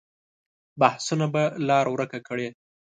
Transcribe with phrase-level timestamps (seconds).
[0.79, 2.47] بحثونه به لاره ورکه کړي.